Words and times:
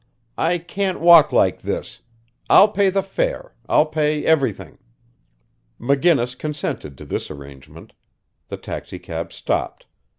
"I 0.39 0.57
can't 0.57 0.99
walk 0.99 1.31
like 1.31 1.61
this. 1.61 1.99
I'll 2.49 2.69
pay 2.69 2.89
the 2.89 3.03
fare 3.03 3.53
I'll 3.69 3.85
pay 3.85 4.25
everything." 4.25 4.79
McGinnis 5.79 6.35
consented 6.35 6.97
to 6.97 7.05
this 7.05 7.29
arrangement. 7.29 7.93
The 8.47 8.57
taxicab 8.57 9.31
stopped. 9.31 9.85